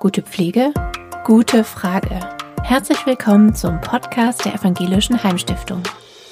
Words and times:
Gute 0.00 0.22
Pflege? 0.22 0.72
Gute 1.24 1.62
Frage. 1.62 2.20
Herzlich 2.62 3.04
willkommen 3.04 3.54
zum 3.54 3.82
Podcast 3.82 4.46
der 4.46 4.54
Evangelischen 4.54 5.22
Heimstiftung. 5.22 5.82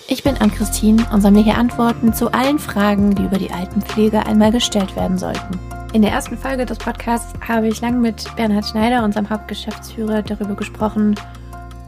Ich 0.08 0.22
bin 0.22 0.38
Ann-Christine 0.38 1.04
und 1.12 1.20
sammle 1.20 1.42
hier 1.42 1.58
Antworten 1.58 2.14
zu 2.14 2.32
allen 2.32 2.58
Fragen, 2.58 3.14
die 3.14 3.24
über 3.24 3.36
die 3.36 3.50
Altenpflege 3.50 4.24
einmal 4.24 4.52
gestellt 4.52 4.96
werden 4.96 5.18
sollten. 5.18 5.60
In 5.92 6.00
der 6.00 6.12
ersten 6.12 6.38
Folge 6.38 6.64
des 6.64 6.78
Podcasts 6.78 7.34
habe 7.46 7.68
ich 7.68 7.82
lang 7.82 8.00
mit 8.00 8.34
Bernhard 8.36 8.64
Schneider, 8.64 9.04
unserem 9.04 9.28
Hauptgeschäftsführer, 9.28 10.22
darüber 10.22 10.54
gesprochen, 10.54 11.14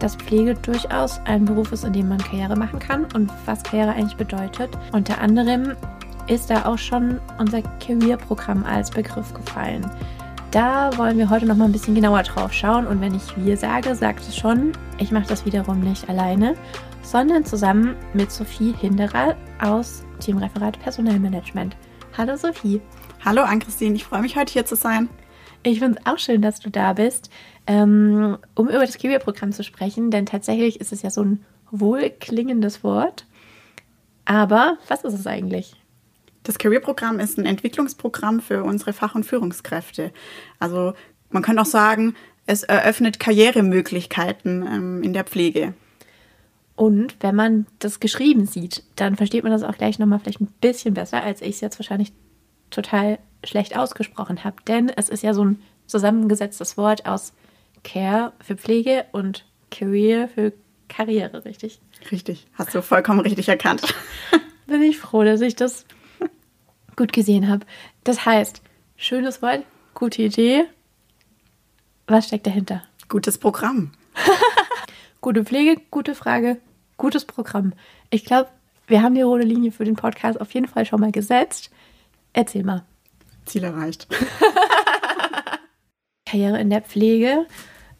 dass 0.01 0.17
Pflege 0.17 0.57
durchaus 0.57 1.19
ein 1.25 1.47
Beruf 1.47 1.73
ist, 1.73 1.85
in 1.85 1.95
dem 1.95 2.11
man 2.11 2.19
Karriere 2.19 2.57
machen 2.57 2.79
kann 2.79 3.07
und 3.15 3.33
was 3.47 3.63
Karriere 3.63 3.93
eigentlich 3.93 4.19
bedeutet. 4.19 4.69
Unter 4.93 5.19
anderem 5.19 5.73
ist 6.27 6.51
da 6.51 6.67
auch 6.67 6.77
schon 6.77 7.21
unser 7.39 7.63
Career-Programm 7.63 8.65
als 8.65 8.91
Begriff 8.91 9.33
gefallen. 9.33 9.91
Da 10.51 10.91
wollen 10.99 11.17
wir 11.17 11.31
heute 11.31 11.47
noch 11.47 11.55
mal 11.55 11.67
ein 11.67 11.73
bisschen 11.73 11.95
genauer 11.95 12.25
drauf 12.25 12.53
schauen. 12.53 12.89
Und 12.89 13.01
wenn 13.01 13.15
ich 13.15 13.37
wir 13.37 13.57
sage, 13.57 13.95
sagt 13.95 14.27
es 14.27 14.37
schon, 14.37 14.73
ich 14.99 15.13
mache 15.13 15.29
das 15.29 15.47
wiederum 15.47 15.79
nicht 15.79 16.09
alleine, 16.09 16.57
sondern 17.03 17.45
zusammen 17.45 17.95
mit 18.15 18.33
Sophie 18.33 18.75
Hinderer 18.81 19.37
aus 19.61 20.05
Teamreferat 20.19 20.81
Personalmanagement. 20.81 21.77
Hallo 22.19 22.35
Sophie. 22.35 22.81
Hallo 23.25 23.43
Ann-Christine, 23.43 23.95
ich 23.95 24.05
freue 24.05 24.23
mich 24.23 24.35
heute 24.37 24.53
hier 24.53 24.65
zu 24.65 24.75
sein. 24.75 25.09
Ich 25.63 25.79
finde 25.79 26.01
es 26.01 26.07
auch 26.13 26.19
schön, 26.19 26.43
dass 26.43 26.59
du 26.59 26.69
da 26.69 26.95
bist, 26.95 27.31
ähm, 27.69 28.37
um 28.57 28.69
über 28.69 28.81
das 28.81 28.99
Career-Programm 28.99 29.53
zu 29.53 29.63
sprechen, 29.63 30.11
denn 30.11 30.27
tatsächlich 30.27 30.81
ist 30.81 30.93
es 30.93 31.03
ja 31.03 31.11
so 31.11 31.23
ein 31.23 31.45
wohlklingendes 31.71 32.83
Wort. 32.83 33.25
Aber 34.25 34.79
was 34.89 35.05
ist 35.05 35.15
es 35.15 35.29
eigentlich? 35.29 35.80
Das 36.43 36.59
Career-Programm 36.59 37.21
ist 37.21 37.39
ein 37.39 37.47
Entwicklungsprogramm 37.47 38.41
für 38.41 38.65
unsere 38.65 38.93
Fach- 38.93 39.15
und 39.15 39.25
Führungskräfte. 39.25 40.13
Also 40.59 40.95
man 41.31 41.43
könnte 41.43 41.63
auch 41.63 41.67
sagen, 41.67 42.15
es 42.47 42.63
eröffnet 42.63 43.21
Karrieremöglichkeiten 43.21 44.67
ähm, 44.67 45.03
in 45.03 45.13
der 45.13 45.25
Pflege. 45.25 45.75
Und 46.77 47.17
wenn 47.21 47.37
man 47.37 47.67
das 47.79 48.01
geschrieben 48.01 48.47
sieht, 48.47 48.83
dann 48.97 49.17
versteht 49.17 49.43
man 49.43 49.53
das 49.53 49.63
auch 49.63 49.77
gleich 49.77 49.99
nochmal 49.99 50.19
vielleicht 50.19 50.41
ein 50.41 50.53
bisschen 50.61 50.95
besser, 50.95 51.23
als 51.23 51.43
ich 51.43 51.57
es 51.57 51.61
jetzt 51.61 51.79
wahrscheinlich 51.79 52.13
total 52.71 53.19
schlecht 53.45 53.77
ausgesprochen 53.77 54.45
habe. 54.45 54.57
Denn 54.67 54.89
es 54.89 55.11
ist 55.11 55.23
ja 55.23 55.35
so 55.35 55.45
ein 55.45 55.63
zusammengesetztes 55.87 56.77
Wort 56.77 57.05
aus 57.07 57.35
Care 57.85 58.33
für 58.41 58.57
Pflege 58.57 59.05
und 59.13 59.45
Career 59.71 60.29
für 60.29 60.53
Karriere, 60.89 61.45
richtig? 61.45 61.81
Richtig, 62.11 62.47
hast 62.55 62.75
du 62.75 62.83
vollkommen 62.83 63.21
richtig 63.21 63.49
erkannt. 63.49 63.83
Bin 64.67 64.83
ich 64.83 64.99
froh, 64.99 65.23
dass 65.23 65.41
ich 65.41 65.57
das 65.57 65.85
gut 67.01 67.15
gesehen 67.15 67.49
habe. 67.49 67.65
Das 68.05 68.27
heißt, 68.27 68.61
schönes 68.95 69.41
Wort, 69.41 69.65
gute 69.95 70.21
Idee. 70.21 70.65
Was 72.07 72.27
steckt 72.27 72.47
dahinter? 72.47 72.83
Gutes 73.09 73.39
Programm. 73.39 73.93
gute 75.23 75.47
Pflege, 75.47 75.81
gute 75.91 76.15
Frage, 76.15 76.59
gutes 76.99 77.25
Programm. 77.25 77.73
Ich 78.11 78.27
glaube, 78.27 78.51
wir 78.87 79.01
haben 79.01 79.15
die 79.15 79.23
rote 79.23 79.45
Linie 79.45 79.73
für 79.73 79.87
den 79.87 79.97
Podcast 79.97 80.39
auf 80.39 80.53
jeden 80.53 80.69
Fall 80.69 80.85
schon 80.85 81.01
mal 81.01 81.11
gesetzt. 81.11 81.71
Erzähl 82.35 82.65
mal. 82.65 82.85
Ziel 83.47 83.65
erreicht. 83.65 84.07
Karriere 86.27 86.61
in 86.61 86.69
der 86.69 86.83
Pflege. 86.83 87.47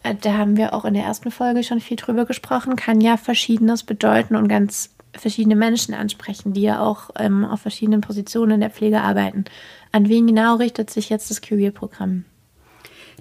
Äh, 0.03 0.15
da 0.15 0.35
haben 0.35 0.59
wir 0.59 0.75
auch 0.75 0.85
in 0.85 0.93
der 0.93 1.05
ersten 1.05 1.31
Folge 1.31 1.65
schon 1.65 1.81
viel 1.81 1.97
drüber 1.97 2.27
gesprochen. 2.27 2.77
Kann 2.77 3.01
ja 3.01 3.17
Verschiedenes 3.17 3.83
bedeuten 3.83 4.37
und 4.37 4.49
ganz 4.49 4.91
verschiedene 5.17 5.57
Menschen 5.57 5.95
ansprechen, 5.95 6.53
die 6.53 6.63
ja 6.63 6.81
auch 6.81 7.11
ähm, 7.19 7.45
auf 7.45 7.61
verschiedenen 7.61 8.01
Positionen 8.01 8.53
in 8.53 8.61
der 8.61 8.71
Pflege 8.71 9.01
arbeiten. 9.01 9.45
An 9.93 10.09
wen 10.09 10.27
genau 10.27 10.57
richtet 10.57 10.91
sich 10.91 11.09
jetzt 11.09 11.31
das 11.31 11.41
Career-Programm? 11.41 12.25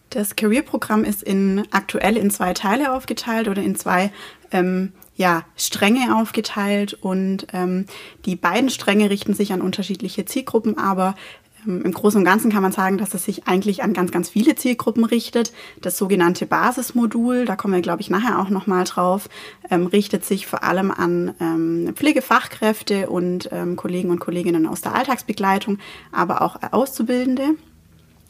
Das 0.09 0.35
Career-Programm 0.35 1.03
ist 1.03 1.21
in, 1.21 1.63
aktuell 1.71 2.17
in 2.17 2.31
zwei 2.31 2.53
Teile 2.53 2.93
aufgeteilt 2.93 3.47
oder 3.47 3.61
in 3.61 3.75
zwei 3.75 4.11
ähm, 4.51 4.93
ja, 5.15 5.43
Stränge 5.55 6.15
aufgeteilt 6.15 6.93
und 6.93 7.47
ähm, 7.53 7.85
die 8.25 8.35
beiden 8.35 8.69
Stränge 8.69 9.09
richten 9.09 9.33
sich 9.33 9.53
an 9.53 9.61
unterschiedliche 9.61 10.25
Zielgruppen, 10.25 10.77
aber 10.77 11.15
Im 11.65 11.91
Großen 11.91 12.19
und 12.19 12.25
Ganzen 12.25 12.51
kann 12.51 12.61
man 12.61 12.71
sagen, 12.71 12.97
dass 12.97 13.13
es 13.13 13.25
sich 13.25 13.47
eigentlich 13.47 13.83
an 13.83 13.93
ganz, 13.93 14.11
ganz 14.11 14.29
viele 14.29 14.55
Zielgruppen 14.55 15.03
richtet. 15.03 15.51
Das 15.81 15.97
sogenannte 15.97 16.45
Basismodul, 16.45 17.45
da 17.45 17.55
kommen 17.55 17.73
wir, 17.73 17.81
glaube 17.81 18.01
ich, 18.01 18.09
nachher 18.09 18.39
auch 18.39 18.49
nochmal 18.49 18.85
drauf, 18.85 19.29
ähm, 19.69 19.87
richtet 19.87 20.25
sich 20.25 20.47
vor 20.47 20.63
allem 20.63 20.91
an 20.91 21.33
ähm, 21.39 21.93
Pflegefachkräfte 21.95 23.09
und 23.09 23.49
ähm, 23.51 23.75
Kollegen 23.75 24.09
und 24.09 24.19
Kolleginnen 24.19 24.65
aus 24.65 24.81
der 24.81 24.95
Alltagsbegleitung, 24.95 25.79
aber 26.11 26.41
auch 26.41 26.57
Auszubildende 26.71 27.55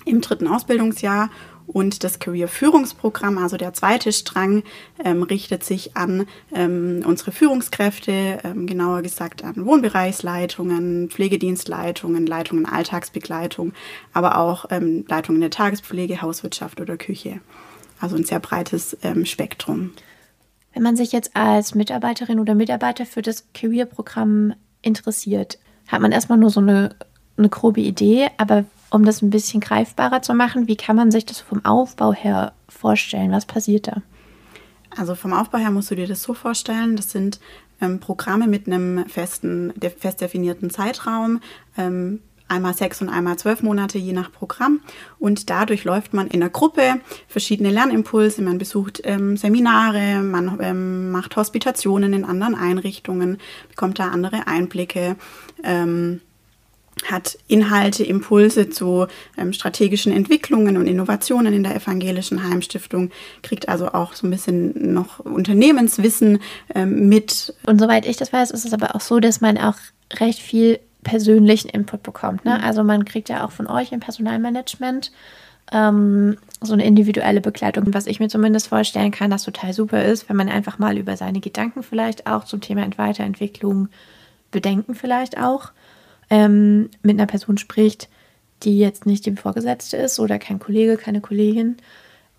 im 0.06 0.22
dritten 0.22 0.48
Ausbildungsjahr 0.48 1.30
und 1.72 2.04
das 2.04 2.20
Career-Führungsprogramm, 2.20 3.38
also 3.38 3.58
der 3.58 3.74
zweite 3.74 4.12
Strang, 4.12 4.64
ähm, 5.04 5.24
richtet 5.24 5.64
sich 5.64 5.96
an 5.96 6.26
ähm, 6.54 7.04
unsere 7.06 7.32
Führungskräfte, 7.32 8.40
ähm, 8.44 8.66
genauer 8.66 9.02
gesagt 9.02 9.44
an 9.44 9.66
Wohnbereichsleitungen, 9.66 11.10
Pflegedienstleitungen, 11.10 12.26
Leitungen 12.26 12.66
Alltagsbegleitung, 12.66 13.74
aber 14.14 14.38
auch 14.38 14.66
ähm, 14.72 15.06
Leitungen 15.08 15.42
der 15.42 15.52
Tagespflege, 15.52 16.22
Hauswirtschaft 16.22 16.82
oder 16.82 16.98
Küche. 16.98 17.40
Also 18.00 18.16
ein 18.16 18.24
sehr 18.24 18.40
breites 18.40 18.98
ähm, 19.04 19.26
Spektrum. 19.26 19.92
Wenn 20.74 20.84
man 20.84 20.96
sich 20.96 21.12
jetzt 21.12 21.36
als 21.36 21.76
Mitarbeiterin 21.76 22.40
oder 22.40 22.56
Mitarbeiter 22.56 23.06
für 23.06 23.22
das 23.22 23.46
Career-Programm 23.54 24.54
interessiert, 24.82 25.60
hat 25.88 26.02
man 26.02 26.12
erstmal 26.12 26.38
nur 26.38 26.50
so 26.50 26.62
eine, 26.62 26.96
eine 27.38 27.50
grobe 27.50 27.82
Idee, 27.82 28.30
aber 28.38 28.66
um 28.92 29.06
das 29.06 29.22
ein 29.22 29.30
bisschen 29.30 29.62
greifbarer 29.62 30.22
zu 30.22 30.34
machen, 30.34 30.68
wie 30.68 30.76
kann 30.76 30.96
man 30.96 31.12
sich 31.12 31.26
das 31.26 31.40
vom 31.40 31.64
Aufbau 31.66 32.14
her 32.14 32.54
vorstellen? 32.68 33.32
Was 33.32 33.46
passiert 33.46 33.88
da? 33.88 34.02
Also 34.96 35.16
vom 35.16 35.34
Aufbau 35.34 35.60
her 35.60 35.72
musst 35.72 35.92
du 35.92 35.96
dir 35.96 36.08
das 36.08 36.24
so 36.24 36.34
vorstellen, 36.34 36.96
das 36.96 37.12
sind 37.12 37.40
ähm, 37.82 38.00
Programme 38.00 38.48
mit 38.48 38.68
einem 38.68 39.06
festen, 39.08 39.74
fest 39.98 40.22
definierten 40.22 40.70
Zeitraum, 40.70 41.42
ähm, 41.78 42.22
einmal 42.48 42.74
sechs 42.74 43.00
und 43.02 43.10
einmal 43.10 43.38
zwölf 43.38 43.62
Monate 43.62 44.00
je 44.00 44.12
nach 44.12 44.32
Programm. 44.32 44.82
Und 45.20 45.52
dadurch 45.52 45.84
läuft 45.84 46.14
man 46.14 46.28
in 46.28 46.40
der 46.40 46.50
Gruppe 46.50 47.00
verschiedene 47.28 47.70
Lernimpulse, 47.70 48.42
man 48.42 48.58
besucht 48.58 49.02
ähm, 49.04 49.38
Seminare, 49.38 50.22
man 50.22 50.58
ähm, 50.62 51.12
macht 51.12 51.36
Hospitationen 51.36 52.14
in 52.14 52.26
anderen 52.26 52.56
Einrichtungen, 52.56 53.38
bekommt 53.70 54.00
da 54.00 54.10
andere 54.10 54.48
Einblicke. 54.48 55.16
Ähm, 55.64 56.22
hat 57.12 57.38
Inhalte, 57.48 58.04
Impulse 58.04 58.70
zu 58.70 59.08
ähm, 59.38 59.54
strategischen 59.54 60.12
Entwicklungen 60.12 60.78
und 60.78 60.88
Innovationen 60.88 61.54
in 61.54 61.64
der 61.64 61.76
evangelischen 61.76 62.44
Heimstiftung, 62.44 63.12
kriegt 63.42 63.70
also 63.70 63.90
auch 63.90 64.14
so 64.14 64.28
ein 64.28 64.32
bisschen 64.32 64.94
noch 64.94 65.20
Unternehmenswissen 65.20 66.40
ähm, 66.74 67.10
mit. 67.10 67.54
Und 67.66 67.80
soweit 67.80 68.06
ich 68.06 68.18
das 68.18 68.34
weiß, 68.34 68.52
ist 68.52 68.66
es 68.66 68.74
aber 68.74 68.96
auch 68.96 69.02
so, 69.02 69.20
dass 69.20 69.42
man 69.42 69.58
auch 69.58 69.76
recht 70.14 70.40
viel 70.40 70.80
persönlichen 71.04 71.70
Input 71.70 72.04
bekommt. 72.04 72.46
Ne? 72.46 72.58
Mhm. 72.58 72.64
Also 72.64 72.84
man 72.84 73.06
kriegt 73.06 73.30
ja 73.30 73.46
auch 73.46 73.52
von 73.52 73.68
euch 73.68 73.92
im 73.92 74.00
Personalmanagement 74.00 75.12
ähm, 75.72 76.38
so 76.62 76.74
eine 76.74 76.86
individuelle 76.86 77.42
Begleitung, 77.42 77.94
was 77.94 78.08
ich 78.08 78.20
mir 78.20 78.28
zumindest 78.28 78.68
vorstellen 78.68 79.12
kann, 79.12 79.30
das 79.30 79.44
total 79.44 79.74
super 79.74 80.04
ist, 80.04 80.30
wenn 80.30 80.36
man 80.36 80.50
einfach 80.50 80.80
mal 80.80 80.98
über 80.98 81.16
seine 81.16 81.40
Gedanken 81.40 81.84
vielleicht 81.84 82.28
auch 82.28 82.44
zum 82.44 82.62
Thema 82.62 82.86
Weiterentwicklung, 82.98 83.90
Bedenken 84.52 84.96
vielleicht 84.96 85.38
auch 85.38 85.72
ähm, 86.30 86.90
mit 87.02 87.18
einer 87.18 87.28
Person 87.28 87.58
spricht, 87.58 88.10
die 88.64 88.78
jetzt 88.78 89.06
nicht 89.06 89.26
die 89.26 89.36
Vorgesetzte 89.36 89.98
ist 89.98 90.20
oder 90.20 90.40
kein 90.40 90.60
Kollege, 90.60 90.98
keine 90.98 91.22
Kollegin. 91.22 91.78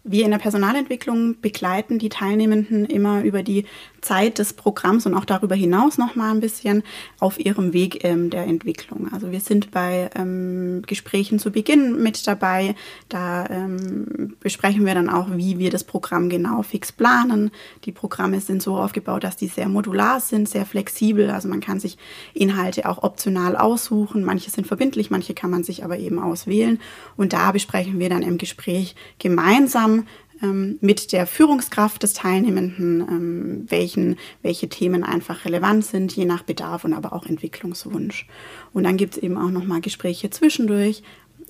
Wir 0.02 0.24
in 0.24 0.30
der 0.30 0.38
Personalentwicklung 0.38 1.40
begleiten 1.40 1.98
die 1.98 2.08
Teilnehmenden 2.08 2.86
immer 2.86 3.22
über 3.22 3.42
die 3.42 3.66
Zeit 4.00 4.38
des 4.38 4.52
Programms 4.52 5.06
und 5.06 5.14
auch 5.14 5.24
darüber 5.24 5.54
hinaus 5.54 5.98
noch 5.98 6.14
mal 6.14 6.30
ein 6.30 6.40
bisschen 6.40 6.82
auf 7.18 7.38
ihrem 7.38 7.72
Weg 7.72 8.04
ähm, 8.04 8.30
der 8.30 8.44
Entwicklung. 8.44 9.08
Also 9.12 9.30
wir 9.30 9.40
sind 9.40 9.70
bei 9.70 10.10
ähm, 10.14 10.82
Gesprächen 10.86 11.38
zu 11.38 11.50
Beginn 11.50 12.02
mit 12.02 12.26
dabei. 12.26 12.74
Da 13.08 13.47
ähm, 13.48 14.36
besprechen 14.41 14.86
wir 14.86 14.94
dann 14.94 15.08
auch, 15.08 15.28
wie 15.32 15.58
wir 15.58 15.70
das 15.70 15.84
Programm 15.84 16.28
genau 16.28 16.62
fix 16.62 16.92
planen. 16.92 17.50
Die 17.84 17.92
Programme 17.92 18.41
sind 18.41 18.62
so 18.62 18.76
aufgebaut, 18.76 19.24
dass 19.24 19.36
die 19.36 19.48
sehr 19.48 19.68
modular 19.68 20.20
sind, 20.20 20.48
sehr 20.48 20.66
flexibel. 20.66 21.30
Also 21.30 21.48
man 21.48 21.60
kann 21.60 21.80
sich 21.80 21.98
Inhalte 22.34 22.88
auch 22.88 23.03
optional 23.03 23.56
aussuchen. 23.56 24.24
Manche 24.24 24.50
sind 24.50 24.66
verbindlich, 24.66 25.10
manche 25.10 25.34
kann 25.34 25.50
man 25.50 25.64
sich 25.64 25.84
aber 25.84 25.98
eben 25.98 26.18
auswählen. 26.18 26.80
Und 27.16 27.32
da 27.32 27.53
besprechen 27.53 27.98
wir 27.98 28.08
dann 28.08 28.22
im 28.22 28.38
Gespräch 28.38 28.94
gemeinsam, 29.18 30.06
ähm, 30.42 30.78
mit 30.81 31.13
der 31.13 31.27
Führungskraft 31.27 32.03
des 32.03 32.15
Teilnehmenden, 32.15 33.01
ähm, 33.01 33.66
welchen, 33.69 34.16
welche 34.42 34.69
Themen 34.69 35.04
einfach 35.04 35.45
relevant 35.45 35.84
sind, 35.84 36.15
je 36.15 36.25
nach 36.25 36.42
Bedarf 36.42 36.84
und 36.84 36.95
aber 36.95 37.13
auch 37.13 37.27
Entwicklungswunsch. 37.27 38.27
Und 38.72 38.84
dann 38.84 38.97
gibt 38.97 39.16
es 39.16 39.22
eben 39.22 39.37
auch 39.37 39.51
nochmal 39.51 39.81
Gespräche 39.81 40.31
zwischendurch 40.31 41.03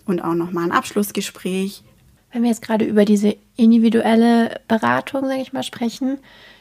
und 0.07 0.21
auch 0.21 0.35
nochmal 0.35 0.65
ein 0.65 0.73
Abschlussgespräch. 0.73 1.83
Wenn 2.33 2.43
wir 2.43 2.51
jetzt 2.51 2.63
gerade 2.63 2.85
über 2.85 3.05
diese 3.05 3.37
individuelle 3.57 4.61
Beratung, 4.69 5.27
sage 5.27 5.43
ich 5.43 5.53
mal, 5.53 5.63
sprechen, 5.63 6.19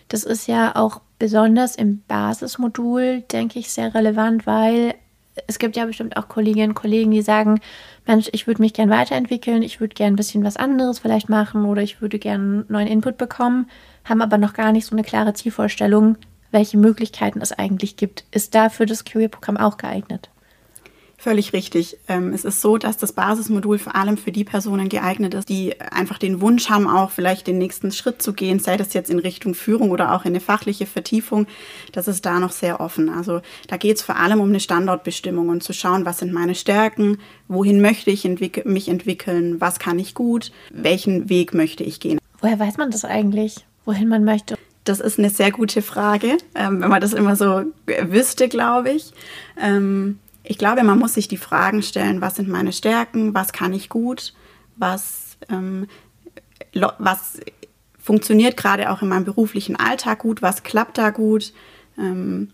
das 0.08 0.24
ist 0.24 0.48
ja 0.48 0.76
auch 0.76 1.02
besonders 1.20 1.76
im 1.76 2.02
Basismodul, 2.08 3.24
denke 3.32 3.60
ich, 3.60 3.72
sehr 3.72 3.94
relevant, 3.94 4.48
weil 4.48 4.96
es 5.48 5.60
gibt 5.60 5.76
ja 5.76 5.86
bestimmt 5.86 6.18
auch 6.18 6.28
Kolleginnen 6.28 6.70
und 6.70 6.76
Kollegen, 6.76 7.12
die 7.12 7.22
sagen, 7.22 7.60
Mensch, 8.06 8.30
ich 8.32 8.48
würde 8.48 8.62
mich 8.62 8.74
gern 8.74 8.90
weiterentwickeln, 8.90 9.62
ich 9.62 9.80
würde 9.80 9.94
gern 9.94 10.14
ein 10.14 10.16
bisschen 10.16 10.44
was 10.44 10.58
anderes 10.58 11.00
vielleicht 11.00 11.30
machen 11.30 11.66
oder 11.66 11.82
ich 11.82 12.02
würde 12.02 12.20
gern 12.20 12.66
neuen 12.70 12.88
Input 12.88 13.18
bekommen, 13.18 13.70
haben 14.04 14.22
aber 14.22 14.38
noch 14.38 14.54
gar 14.54 14.72
nicht 14.72 14.86
so 14.86 14.96
eine 14.96 15.04
klare 15.04 15.34
Zielvorstellung, 15.34 16.18
welche 16.52 16.78
Möglichkeiten 16.78 17.42
es 17.42 17.52
eigentlich 17.52 17.96
gibt. 17.96 18.24
Ist 18.32 18.56
dafür 18.56 18.86
das 18.86 19.06
Career-Programm 19.06 19.58
auch 19.58 19.78
geeignet? 19.78 20.30
Völlig 21.22 21.52
richtig. 21.52 21.98
Ähm, 22.08 22.32
es 22.32 22.46
ist 22.46 22.62
so, 22.62 22.78
dass 22.78 22.96
das 22.96 23.12
Basismodul 23.12 23.78
vor 23.78 23.94
allem 23.94 24.16
für 24.16 24.32
die 24.32 24.46
Personen 24.46 24.88
geeignet 24.88 25.34
ist, 25.34 25.50
die 25.50 25.80
einfach 25.82 26.18
den 26.18 26.40
Wunsch 26.40 26.70
haben, 26.70 26.88
auch 26.88 27.12
vielleicht 27.12 27.46
den 27.48 27.58
nächsten 27.58 27.92
Schritt 27.92 28.22
zu 28.22 28.32
gehen, 28.32 28.60
sei 28.60 28.78
das 28.78 28.94
jetzt 28.94 29.10
in 29.10 29.20
Richtung 29.20 29.54
Führung 29.54 29.92
oder 29.92 30.14
auch 30.16 30.24
in 30.24 30.30
eine 30.30 30.40
fachliche 30.40 30.86
Vertiefung. 30.86 31.46
Das 31.92 32.08
ist 32.08 32.26
da 32.26 32.40
noch 32.40 32.54
sehr 32.54 32.80
offen. 32.80 33.10
Also 33.10 33.42
da 33.68 33.76
geht 33.76 33.98
es 33.98 34.02
vor 34.02 34.16
allem 34.16 34.40
um 34.40 34.48
eine 34.48 34.62
Standortbestimmung 34.62 35.50
und 35.50 35.62
zu 35.62 35.74
schauen, 35.74 36.06
was 36.06 36.20
sind 36.20 36.32
meine 36.32 36.56
Stärken, 36.56 37.18
wohin 37.50 37.82
möchte 37.82 38.12
ich 38.12 38.24
entwick 38.24 38.66
mich 38.66 38.88
entwickeln, 38.88 39.60
was 39.60 39.78
kann 39.78 40.00
ich 40.00 40.14
gut, 40.14 40.54
welchen 40.72 41.28
Weg 41.28 41.54
möchte 41.54 41.84
ich 41.84 42.00
gehen. 42.00 42.20
Woher 42.40 42.60
weiß 42.60 42.78
man 42.78 42.92
das 42.92 43.04
eigentlich, 43.04 43.66
wohin 43.84 44.08
man 44.08 44.24
möchte? 44.24 44.56
Das 44.86 45.02
ist 45.02 45.20
eine 45.20 45.30
sehr 45.30 45.52
gute 45.52 45.82
Frage, 45.82 46.38
ähm, 46.56 46.82
wenn 46.82 46.90
man 46.90 47.02
das 47.02 47.12
immer 47.12 47.36
so 47.36 47.64
wüsste, 48.08 48.48
glaube 48.48 48.92
ich. 48.92 49.12
Ich 50.50 50.58
glaube, 50.58 50.84
man 50.84 50.98
muss 50.98 51.14
sich 51.14 51.28
die 51.28 51.38
Fragen 51.38 51.84
stellen, 51.84 52.22
was 52.22 52.38
sind 52.38 52.50
meine 52.50 52.74
Stärken, 52.74 53.36
was 53.36 53.54
kann 53.54 53.72
ich 53.72 53.88
gut, 53.88 54.34
was, 54.78 55.38
ähm, 55.48 55.86
was 56.98 57.40
funktioniert 58.00 58.58
gerade 58.58 58.90
auch 58.90 59.04
in 59.04 59.10
meinem 59.10 59.26
beruflichen 59.26 59.76
Alltag 59.76 60.18
gut, 60.18 60.42
was 60.42 60.64
klappt 60.64 60.98
da 60.98 61.12
gut, 61.12 61.54
ähm, 62.00 62.50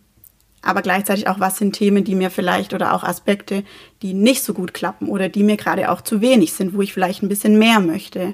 aber 0.61 0.81
gleichzeitig 0.81 1.29
auch, 1.29 1.39
was 1.39 1.55
sind 1.55 1.71
Themen, 1.71 2.03
die 2.03 2.15
mir 2.15 2.31
vielleicht 2.31 2.73
oder 2.73 2.93
auch 2.93 3.05
Aspekte, 3.05 3.63
die 4.01 4.13
nicht 4.13 4.43
so 4.43 4.53
gut 4.53 4.73
klappen 4.73 5.07
oder 5.07 5.29
die 5.29 5.43
mir 5.43 5.55
gerade 5.55 5.89
auch 5.89 6.01
zu 6.01 6.19
wenig 6.19 6.51
sind, 6.51 6.73
wo 6.73 6.81
ich 6.81 6.91
vielleicht 6.91 7.23
ein 7.23 7.29
bisschen 7.29 7.57
mehr 7.57 7.79
möchte. 7.79 8.33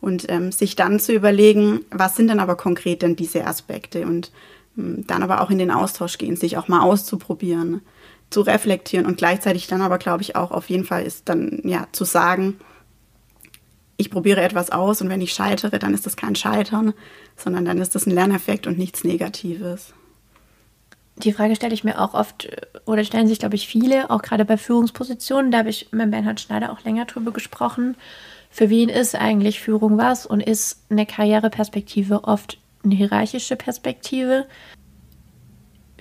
Und 0.00 0.24
ähm, 0.30 0.52
sich 0.52 0.74
dann 0.74 0.98
zu 0.98 1.12
überlegen, 1.12 1.80
was 1.90 2.16
sind 2.16 2.28
denn 2.28 2.40
aber 2.40 2.56
konkret 2.56 3.02
denn 3.02 3.14
diese 3.14 3.46
Aspekte 3.46 4.06
und 4.06 4.32
ähm, 4.78 5.06
dann 5.06 5.22
aber 5.22 5.42
auch 5.42 5.50
in 5.50 5.58
den 5.58 5.70
Austausch 5.70 6.16
gehen, 6.16 6.36
sich 6.36 6.56
auch 6.56 6.66
mal 6.66 6.80
auszuprobieren 6.80 7.82
zu 8.32 8.40
reflektieren 8.40 9.06
und 9.06 9.18
gleichzeitig 9.18 9.66
dann 9.66 9.82
aber, 9.82 9.98
glaube 9.98 10.22
ich, 10.22 10.36
auch 10.36 10.50
auf 10.50 10.70
jeden 10.70 10.84
Fall 10.84 11.04
ist 11.04 11.28
dann 11.28 11.60
ja 11.64 11.86
zu 11.92 12.04
sagen, 12.04 12.58
ich 13.96 14.10
probiere 14.10 14.42
etwas 14.42 14.70
aus 14.70 15.00
und 15.00 15.08
wenn 15.08 15.20
ich 15.20 15.32
scheitere, 15.32 15.78
dann 15.78 15.94
ist 15.94 16.06
das 16.06 16.16
kein 16.16 16.34
Scheitern, 16.34 16.92
sondern 17.36 17.64
dann 17.64 17.78
ist 17.78 17.94
das 17.94 18.06
ein 18.06 18.10
Lerneffekt 18.10 18.66
und 18.66 18.78
nichts 18.78 19.04
Negatives. 19.04 19.94
Die 21.16 21.32
Frage 21.32 21.54
stelle 21.54 21.74
ich 21.74 21.84
mir 21.84 22.00
auch 22.00 22.14
oft 22.14 22.48
oder 22.86 23.04
stellen 23.04 23.28
sich, 23.28 23.38
glaube 23.38 23.54
ich, 23.54 23.68
viele, 23.68 24.10
auch 24.10 24.22
gerade 24.22 24.44
bei 24.44 24.56
Führungspositionen. 24.56 25.52
Da 25.52 25.58
habe 25.58 25.68
ich 25.68 25.92
mit 25.92 26.10
Bernhard 26.10 26.40
Schneider 26.40 26.72
auch 26.72 26.82
länger 26.84 27.04
drüber 27.04 27.32
gesprochen. 27.32 27.96
Für 28.50 28.70
wen 28.70 28.88
ist 28.88 29.14
eigentlich 29.14 29.60
Führung 29.60 29.98
was 29.98 30.26
und 30.26 30.40
ist 30.40 30.82
eine 30.90 31.06
Karriereperspektive 31.06 32.24
oft 32.24 32.58
eine 32.84 32.94
hierarchische 32.94 33.56
Perspektive? 33.56 34.46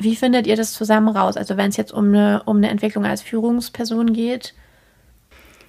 Wie 0.02 0.16
findet 0.16 0.48
ihr 0.48 0.56
das 0.56 0.74
zusammen 0.74 1.10
raus? 1.10 1.38
Also 1.38 1.58
wenn 1.58 1.70
es 1.70 1.78
jetzt 1.78 1.94
um 1.94 2.06
eine, 2.06 2.42
um 2.46 2.58
eine 2.58 2.70
Entwicklung 2.70 3.06
als 3.06 3.22
Führungsperson 3.22 4.14
geht? 4.14 4.56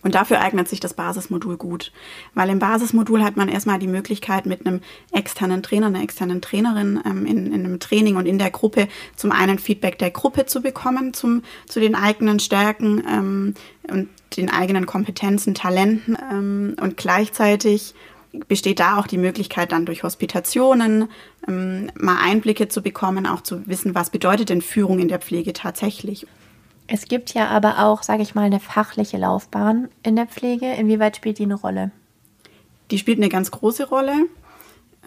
Und 0.03 0.17
dafür 0.17 0.41
eignet 0.41 0.69
sich 0.69 0.81
das 0.81 0.95
Basismodul 0.95 1.57
gut, 1.57 1.93
weil 2.35 2.51
im 2.51 2.59
Basismodul 2.59 3.23
hat 3.23 3.37
man 3.37 3.49
erstmal 3.49 3.79
die 3.79 3.87
Möglichkeit, 3.87 4.47
mit 4.47 4.67
einem 4.67 4.81
externen 5.13 5.63
Trainer, 5.63 5.87
einer 5.87 6.03
externen 6.03 6.43
Trainerin 6.43 7.01
ähm, 7.07 7.25
in, 7.25 7.53
in, 7.53 7.65
einem 7.65 7.79
Training 7.79 8.17
und 8.17 8.27
in 8.27 8.39
der 8.39 8.51
Gruppe 8.51 8.89
zum 9.15 9.31
einen 9.31 9.61
Feedback 9.61 9.99
der 9.99 10.11
Gruppe 10.11 10.45
zu 10.47 10.61
bekommen 10.61 11.15
zum, 11.15 11.43
zu 11.69 11.79
den 11.79 11.95
eigenen 11.95 12.41
Stärken 12.41 13.05
ähm, 13.09 13.55
und 13.89 14.09
den 14.37 14.51
eigenen 14.51 14.87
Kompetenzen, 14.87 15.55
Talenten 15.55 16.17
ähm, 16.33 16.75
und 16.81 16.97
gleichzeitig 16.97 17.95
besteht 18.49 18.81
da 18.81 18.99
auch 18.99 19.07
die 19.07 19.19
Möglichkeit, 19.19 19.73
dann 19.73 19.87
durch 19.87 20.03
Hospitationen 20.03 21.09
ähm, 21.47 21.91
mal 21.99 22.19
Einblicke 22.21 22.69
zu 22.69 22.83
bekommen, 22.83 23.27
auch 23.27 23.43
zu 23.43 23.67
wissen, 23.67 23.95
was 23.95 24.11
bedeutet 24.11 24.49
denn 24.49 24.63
Führung 24.63 24.99
in 24.99 25.09
der 25.09 25.19
Pflege 25.19 25.53
tatsächlich. 25.53 26.27
Es 26.87 27.07
gibt 27.07 27.35
ja 27.35 27.49
aber 27.49 27.79
auch, 27.79 28.03
sage 28.03 28.23
ich 28.23 28.35
mal, 28.35 28.45
eine 28.45 28.61
fachliche 28.61 29.17
Laufbahn 29.17 29.89
in 30.03 30.17
der 30.17 30.27
Pflege. 30.27 30.67
Inwieweit 30.73 31.17
spielt 31.17 31.39
die 31.39 31.45
eine 31.45 31.55
Rolle? 31.55 31.91
Die 32.91 32.99
spielt 32.99 33.19
eine 33.19 33.29
ganz 33.29 33.51
große 33.51 33.89
Rolle. 33.89 34.15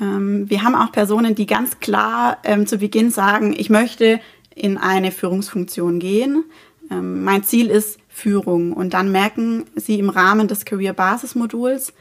Ähm, 0.02 0.50
wir 0.50 0.64
haben 0.64 0.76
auch 0.76 0.92
Personen, 0.92 1.36
die 1.36 1.46
ganz 1.46 1.80
klar 1.80 2.38
ähm, 2.44 2.68
zu 2.68 2.78
Beginn 2.78 3.12
sagen, 3.12 3.54
ich 3.58 3.70
möchte 3.70 4.20
in 4.54 4.78
eine 4.78 5.12
Führungsfunktion 5.12 6.00
gehen. 6.00 6.44
Ähm, 6.90 7.24
mein 7.24 7.44
Ziel 7.44 7.70
ist 7.70 8.00
Führung. 8.08 8.74
Und 8.74 8.94
dann 8.94 9.12
merken 9.12 9.66
sie 9.76 10.00
im 10.00 10.10
Rahmen 10.10 10.48
des 10.48 10.66
Career-Basis-Moduls, 10.66 11.94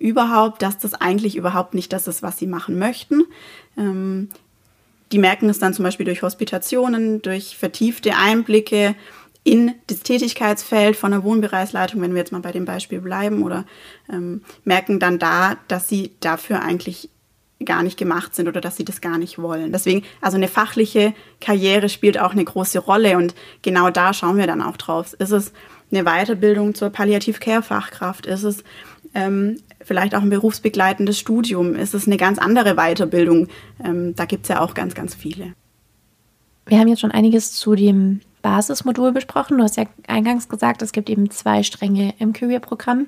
überhaupt, 0.00 0.62
dass 0.62 0.78
das 0.78 0.94
eigentlich 0.94 1.36
überhaupt 1.36 1.74
nicht 1.74 1.92
das 1.92 2.08
ist, 2.08 2.22
was 2.22 2.38
sie 2.38 2.46
machen 2.46 2.78
möchten. 2.78 3.22
Ähm, 3.76 4.30
die 5.12 5.18
merken 5.18 5.48
es 5.48 5.58
dann 5.58 5.74
zum 5.74 5.84
Beispiel 5.84 6.06
durch 6.06 6.22
Hospitationen, 6.22 7.20
durch 7.22 7.56
vertiefte 7.56 8.16
Einblicke 8.16 8.96
in 9.44 9.74
das 9.86 10.00
Tätigkeitsfeld 10.00 10.96
von 10.96 11.12
der 11.12 11.22
Wohnbereichsleitung, 11.22 12.00
wenn 12.00 12.12
wir 12.12 12.18
jetzt 12.18 12.32
mal 12.32 12.40
bei 12.40 12.52
dem 12.52 12.64
Beispiel 12.64 13.00
bleiben, 13.00 13.42
oder 13.42 13.64
ähm, 14.10 14.42
merken 14.64 14.98
dann 14.98 15.18
da, 15.18 15.56
dass 15.68 15.88
sie 15.88 16.12
dafür 16.20 16.62
eigentlich 16.62 17.10
gar 17.64 17.82
nicht 17.82 17.98
gemacht 17.98 18.34
sind 18.34 18.48
oder 18.48 18.60
dass 18.60 18.76
sie 18.76 18.84
das 18.84 19.02
gar 19.02 19.18
nicht 19.18 19.38
wollen. 19.38 19.72
Deswegen, 19.72 20.02
also 20.22 20.36
eine 20.36 20.48
fachliche 20.48 21.12
Karriere 21.40 21.90
spielt 21.90 22.18
auch 22.18 22.32
eine 22.32 22.44
große 22.44 22.78
Rolle 22.78 23.18
und 23.18 23.34
genau 23.60 23.90
da 23.90 24.14
schauen 24.14 24.38
wir 24.38 24.46
dann 24.46 24.62
auch 24.62 24.78
drauf. 24.78 25.12
Ist 25.14 25.32
es 25.32 25.52
eine 25.92 26.04
Weiterbildung 26.04 26.74
zur 26.74 26.88
Palliativ-Care-Fachkraft? 26.90 28.24
Ist 28.24 28.44
es 28.44 28.64
ähm, 29.14 29.58
vielleicht 29.82 30.14
auch 30.14 30.22
ein 30.22 30.30
berufsbegleitendes 30.30 31.18
Studium? 31.18 31.74
Ist 31.74 31.94
es 31.94 32.06
eine 32.06 32.16
ganz 32.16 32.38
andere 32.38 32.74
Weiterbildung? 32.74 33.48
Ähm, 33.82 34.14
da 34.14 34.24
gibt 34.24 34.44
es 34.44 34.48
ja 34.48 34.60
auch 34.60 34.74
ganz, 34.74 34.94
ganz 34.94 35.14
viele. 35.14 35.54
Wir 36.66 36.78
haben 36.78 36.88
jetzt 36.88 37.00
schon 37.00 37.10
einiges 37.10 37.52
zu 37.52 37.74
dem 37.74 38.20
Basismodul 38.42 39.12
besprochen. 39.12 39.58
Du 39.58 39.64
hast 39.64 39.76
ja 39.76 39.84
eingangs 40.06 40.48
gesagt, 40.48 40.82
es 40.82 40.92
gibt 40.92 41.10
eben 41.10 41.30
zwei 41.30 41.62
Stränge 41.62 42.14
im 42.18 42.32
Career-Programm. 42.32 43.06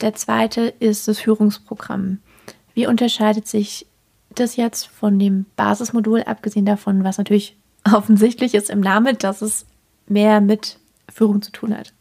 Der 0.00 0.14
zweite 0.14 0.74
ist 0.78 1.08
das 1.08 1.18
Führungsprogramm. 1.18 2.18
Wie 2.74 2.86
unterscheidet 2.86 3.46
sich 3.46 3.86
das 4.34 4.56
jetzt 4.56 4.86
von 4.86 5.18
dem 5.18 5.46
Basismodul, 5.56 6.22
abgesehen 6.22 6.66
davon, 6.66 7.04
was 7.04 7.18
natürlich 7.18 7.56
offensichtlich 7.92 8.54
ist 8.54 8.70
im 8.70 8.80
Namen, 8.80 9.16
dass 9.18 9.42
es 9.42 9.66
mehr 10.08 10.40
mit 10.40 10.78
Führung 11.12 11.42
zu 11.42 11.52
tun 11.52 11.76
hat? 11.76 11.92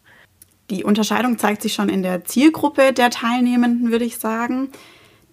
Die 0.70 0.84
Unterscheidung 0.84 1.38
zeigt 1.38 1.62
sich 1.62 1.74
schon 1.74 1.90
in 1.90 2.02
der 2.02 2.26
Zielgruppe 2.26 2.92
der 2.92 3.12
Teilnehmenden, 3.12 3.92
würde 3.92 4.06
ich 4.06 4.18
sagen. 4.18 4.70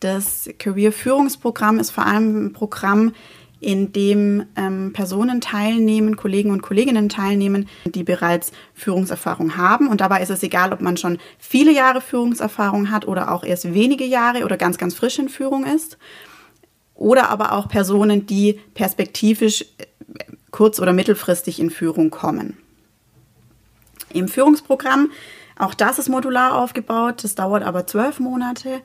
Das 0.01 0.51
Career-Führungsprogramm 0.59 1.79
ist 1.79 1.91
vor 1.91 2.07
allem 2.07 2.47
ein 2.47 2.53
Programm, 2.53 3.13
in 3.61 3.93
dem 3.93 4.45
ähm, 4.57 4.93
Personen 4.93 5.41
teilnehmen, 5.41 6.17
Kollegen 6.17 6.51
und 6.51 6.63
Kolleginnen 6.63 7.09
teilnehmen, 7.09 7.69
die 7.85 8.03
bereits 8.03 8.51
Führungserfahrung 8.75 9.57
haben. 9.57 9.87
Und 9.87 10.01
dabei 10.01 10.21
ist 10.21 10.31
es 10.31 10.43
egal, 10.43 10.73
ob 10.73 10.81
man 10.81 10.97
schon 10.97 11.19
viele 11.39 11.73
Jahre 11.73 12.01
Führungserfahrung 12.01 12.91
hat 12.91 13.07
oder 13.07 13.31
auch 13.31 13.45
erst 13.45 13.73
wenige 13.73 14.05
Jahre 14.05 14.45
oder 14.45 14.57
ganz, 14.57 14.79
ganz 14.79 14.95
frisch 14.95 15.21
in 15.21 15.29
Führung 15.29 15.65
ist. 15.65 15.97
Oder 16.95 17.31
aber 17.31 17.53
auch 17.53 17.69
Personen, 17.69 18.27
die 18.27 18.59
perspektivisch 18.75 19.63
äh, 19.79 19.85
kurz- 20.51 20.81
oder 20.81 20.93
mittelfristig 20.93 21.61
in 21.61 21.71
Führung 21.71 22.11
kommen 22.11 22.62
im 24.15 24.29
Führungsprogramm. 24.29 25.11
Auch 25.59 25.75
das 25.75 25.99
ist 25.99 26.09
modular 26.09 26.57
aufgebaut, 26.57 27.25
das 27.25 27.35
dauert 27.35 27.63
aber 27.63 27.87
zwölf 27.87 28.21
Monate. 28.21 28.81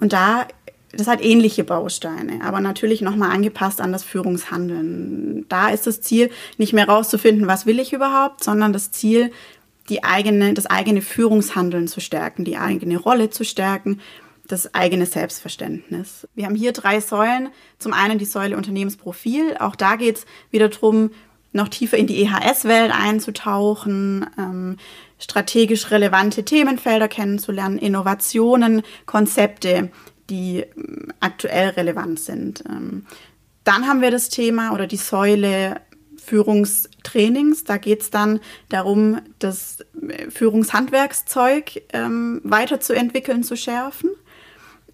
Und 0.00 0.12
da, 0.12 0.46
das 0.92 1.06
hat 1.06 1.24
ähnliche 1.24 1.64
Bausteine, 1.64 2.40
aber 2.42 2.60
natürlich 2.60 3.00
nochmal 3.00 3.30
angepasst 3.30 3.80
an 3.80 3.92
das 3.92 4.04
Führungshandeln. 4.04 5.46
Da 5.48 5.68
ist 5.68 5.86
das 5.86 6.00
Ziel, 6.00 6.30
nicht 6.56 6.72
mehr 6.72 6.88
rauszufinden, 6.88 7.46
was 7.46 7.66
will 7.66 7.80
ich 7.80 7.92
überhaupt, 7.92 8.44
sondern 8.44 8.72
das 8.72 8.92
Ziel, 8.92 9.32
die 9.88 10.02
eigene, 10.02 10.54
das 10.54 10.66
eigene 10.66 11.02
Führungshandeln 11.02 11.88
zu 11.88 12.00
stärken, 12.00 12.44
die 12.44 12.56
eigene 12.56 12.96
Rolle 12.96 13.30
zu 13.30 13.44
stärken, 13.44 14.00
das 14.46 14.74
eigene 14.74 15.06
Selbstverständnis. 15.06 16.28
Wir 16.34 16.46
haben 16.46 16.54
hier 16.54 16.72
drei 16.72 17.00
Säulen. 17.00 17.48
Zum 17.78 17.92
einen 17.92 18.18
die 18.18 18.24
Säule 18.24 18.56
Unternehmensprofil. 18.56 19.56
Auch 19.58 19.74
da 19.76 19.96
geht 19.96 20.18
es 20.18 20.26
wieder 20.50 20.68
darum, 20.68 21.10
noch 21.54 21.68
tiefer 21.68 21.96
in 21.96 22.06
die 22.06 22.22
EHS-Welt 22.22 22.92
einzutauchen, 22.92 24.26
ähm, 24.36 24.76
strategisch 25.18 25.90
relevante 25.90 26.44
Themenfelder 26.44 27.08
kennenzulernen, 27.08 27.78
Innovationen, 27.78 28.82
Konzepte, 29.06 29.90
die 30.28 30.64
ähm, 30.76 31.12
aktuell 31.20 31.70
relevant 31.70 32.20
sind. 32.20 32.64
Ähm, 32.68 33.06
dann 33.62 33.86
haben 33.86 34.02
wir 34.02 34.10
das 34.10 34.28
Thema 34.28 34.72
oder 34.72 34.86
die 34.86 34.96
Säule 34.96 35.80
Führungstrainings. 36.22 37.64
Da 37.64 37.76
geht 37.76 38.02
es 38.02 38.10
dann 38.10 38.40
darum, 38.68 39.20
das 39.38 39.78
äh, 40.08 40.30
Führungshandwerkszeug 40.30 41.82
ähm, 41.92 42.40
weiterzuentwickeln, 42.42 43.44
zu 43.44 43.56
schärfen, 43.56 44.10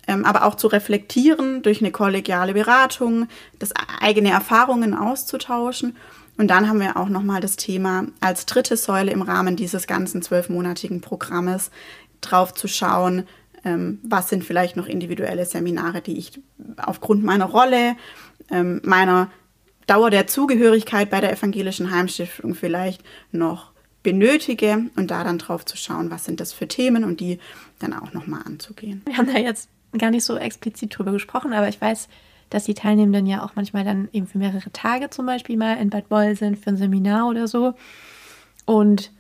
ähm, 0.07 0.27
aber 0.27 0.45
auch 0.45 0.57
zu 0.57 0.67
reflektieren 0.67 1.63
durch 1.63 1.81
eine 1.81 1.91
kollegiale 1.91 2.53
Beratung, 2.53 3.29
das 3.59 3.73
eigene 4.01 4.31
Erfahrungen 4.31 4.95
auszutauschen 4.95 5.97
Und 6.37 6.49
dann 6.49 6.69
haben 6.69 6.81
wir 6.81 6.97
auch 6.97 7.09
nochmal 7.09 7.41
das 7.41 7.57
Thema 7.57 8.07
als 8.21 8.47
dritte 8.47 8.77
Säule 8.77 9.13
im 9.13 9.23
Rahmen 9.23 9.57
dieses 9.57 9.87
ganzen 9.87 10.23
zwölfmonatigen 10.23 11.01
Programmes 11.01 11.71
drauf 12.21 12.55
zu 12.55 12.69
schauen, 12.69 13.27
ähm, 13.65 13.99
was 14.03 14.29
sind 14.29 14.45
vielleicht 14.45 14.77
noch 14.77 14.87
individuelle 14.87 15.45
Seminare, 15.45 16.01
die 16.01 16.19
ich 16.19 16.41
aufgrund 16.79 17.25
meiner 17.25 17.47
Rolle, 17.47 17.97
ähm, 18.51 18.81
meiner 18.85 19.31
Dauer 19.87 20.11
der 20.11 20.27
Zugehörigkeit 20.27 21.11
bei 21.11 21.21
der 21.21 21.33
evangelischen 21.33 21.91
Heimstiftung 21.91 22.55
vielleicht 22.55 23.03
noch 23.33 23.73
benötige 24.03 24.87
und 24.97 25.11
da 25.11 25.25
dann 25.25 25.39
drauf 25.39 25.65
zu 25.65 25.77
schauen, 25.77 26.11
was 26.11 26.25
sind 26.25 26.41
das 26.41 26.53
für 26.53 26.69
Themen 26.69 27.05
und 27.05 27.21
die 27.21 27.39
dann 27.81 27.93
auch 27.93 28.13
nochmal 28.13 28.43
anzugehen. 28.47 29.03
Wir 29.05 29.19
haben 29.19 29.27
da 29.27 29.39
jetzt 29.39 29.69
gar 29.99 30.11
nicht 30.11 30.25
so 30.25 30.37
explizit 30.37 30.97
drüber 30.97 31.13
gesprochen, 31.13 31.53
aber 31.53 31.69
ich 31.69 31.81
weiß, 31.81 32.09
dass 32.51 32.65
die 32.65 32.75
Teilnehmenden 32.75 33.27
ja 33.27 33.45
auch 33.45 33.53
manchmal 33.55 33.85
dann 33.85 34.09
eben 34.13 34.27
für 34.27 34.39
mehrere 34.39 34.71
Tage 34.73 35.09
zum 35.11 35.27
Beispiel 35.27 35.57
mal 35.57 35.79
in 35.79 35.91
Bad 35.91 36.09
Boll 36.09 36.37
sind 36.37 36.59
für 36.59 36.71
ein 36.71 36.77
Seminar 36.77 37.29
oder 37.29 37.49
so. 37.49 37.75
Und 38.67 39.13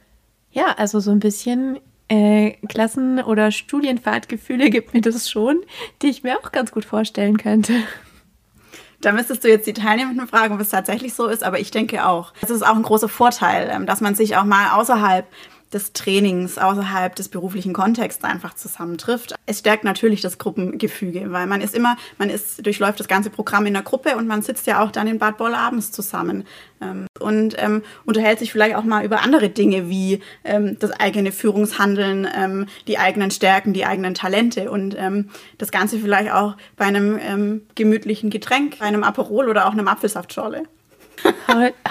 ja, 0.50 0.74
also 0.76 1.00
so 1.00 1.12
ein 1.12 1.20
bisschen 1.20 1.78
äh, 2.08 2.52
Klassen- 2.68 3.22
oder 3.22 3.50
Studienfahrtgefühle 3.52 4.70
gibt 4.70 4.92
mir 4.92 5.00
das 5.00 5.30
schon, 5.30 5.60
die 6.02 6.08
ich 6.08 6.22
mir 6.22 6.38
auch 6.38 6.52
ganz 6.52 6.72
gut 6.72 6.84
vorstellen 6.84 7.38
könnte. 7.38 7.72
Da 9.00 9.12
müsstest 9.12 9.44
du 9.44 9.48
jetzt 9.48 9.66
die 9.66 9.72
Teilnehmenden 9.72 10.26
fragen, 10.26 10.54
ob 10.54 10.60
es 10.60 10.68
tatsächlich 10.68 11.14
so 11.14 11.26
ist, 11.26 11.42
aber 11.42 11.58
ich 11.58 11.70
denke 11.70 12.06
auch. 12.06 12.34
Es 12.42 12.50
ist 12.50 12.62
auch 12.62 12.76
ein 12.76 12.82
großer 12.82 13.08
Vorteil, 13.08 13.70
ähm, 13.72 13.86
dass 13.86 14.02
man 14.02 14.14
sich 14.14 14.36
auch 14.36 14.44
mal 14.44 14.78
außerhalb 14.78 15.26
des 15.72 15.92
Trainings 15.92 16.58
außerhalb 16.58 17.14
des 17.14 17.28
beruflichen 17.28 17.72
Kontexts 17.72 18.24
einfach 18.24 18.54
zusammentrifft. 18.54 19.34
Es 19.46 19.60
stärkt 19.60 19.84
natürlich 19.84 20.20
das 20.20 20.38
Gruppengefüge, 20.38 21.30
weil 21.32 21.46
man 21.46 21.60
ist 21.60 21.74
immer, 21.74 21.96
man 22.18 22.30
ist, 22.30 22.64
durchläuft 22.64 23.00
das 23.00 23.08
ganze 23.08 23.30
Programm 23.30 23.66
in 23.66 23.74
der 23.74 23.82
Gruppe 23.82 24.16
und 24.16 24.26
man 24.26 24.42
sitzt 24.42 24.66
ja 24.66 24.82
auch 24.82 24.90
dann 24.90 25.06
in 25.06 25.18
Bad 25.18 25.36
Boll 25.36 25.54
abends 25.54 25.92
zusammen 25.92 26.44
ähm, 26.80 27.06
und 27.18 27.54
ähm, 27.58 27.82
unterhält 28.04 28.38
sich 28.38 28.52
vielleicht 28.52 28.74
auch 28.74 28.84
mal 28.84 29.04
über 29.04 29.22
andere 29.22 29.48
Dinge 29.48 29.88
wie 29.88 30.20
ähm, 30.44 30.78
das 30.78 30.90
eigene 30.92 31.32
Führungshandeln, 31.32 32.26
ähm, 32.34 32.66
die 32.86 32.98
eigenen 32.98 33.30
Stärken, 33.30 33.72
die 33.72 33.86
eigenen 33.86 34.14
Talente 34.14 34.70
und 34.70 34.96
ähm, 34.98 35.30
das 35.58 35.70
Ganze 35.70 35.98
vielleicht 35.98 36.32
auch 36.32 36.56
bei 36.76 36.86
einem 36.86 37.18
ähm, 37.20 37.62
gemütlichen 37.74 38.30
Getränk, 38.30 38.78
bei 38.78 38.86
einem 38.86 39.04
Aperol 39.04 39.48
oder 39.48 39.66
auch 39.66 39.72
einem 39.72 39.88
Apfelsaftschorle. 39.88 40.64